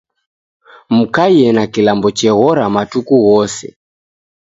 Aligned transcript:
Mukaie 0.95 1.47
na 1.55 1.63
kilambo 1.73 2.09
cheghora 2.19 2.63
matuku 2.75 3.15
ghose 3.25 3.67